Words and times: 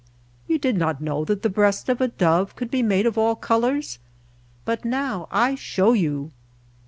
You 0.47 0.57
did 0.57 0.77
not 0.77 0.99
know 0.99 1.23
that 1.25 1.43
the 1.43 1.49
breast 1.51 1.87
of 1.87 2.01
a 2.01 2.07
dove 2.07 2.55
could 2.55 2.71
be 2.71 2.81
made 2.81 3.05
of 3.05 3.19
all 3.19 3.35
colors, 3.35 3.99
but 4.65 4.83
now 4.83 5.27
I 5.29 5.53
show 5.53 5.93
you. 5.93 6.31